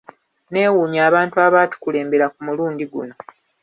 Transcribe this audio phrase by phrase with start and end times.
[0.49, 3.15] Nneewuunya abantu abatukulembera ku mulundi guno.